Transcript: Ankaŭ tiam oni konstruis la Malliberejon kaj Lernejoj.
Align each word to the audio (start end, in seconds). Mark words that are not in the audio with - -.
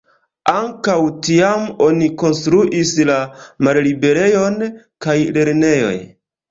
Ankaŭ 0.51 0.95
tiam 1.27 1.67
oni 1.89 2.09
konstruis 2.23 2.97
la 3.13 3.21
Malliberejon 3.69 4.61
kaj 5.07 5.21
Lernejoj. 5.39 5.97